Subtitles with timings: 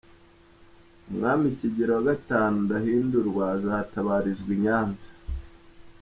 [1.09, 2.09] Umwami Kigeli V
[2.63, 5.09] Ndahindurwa azatabarizwa i Nyanza.